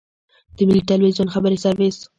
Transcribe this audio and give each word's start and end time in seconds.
د 0.55 0.57
ملي 0.67 0.81
ټلویزیون 0.89 1.27
خبري 1.33 1.57
سرویس. 1.65 1.97